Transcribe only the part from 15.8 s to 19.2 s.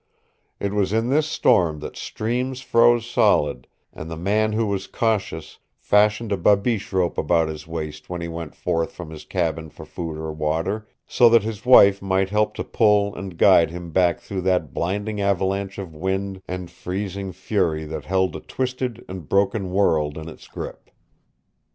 wind and freezing fury that held a twisted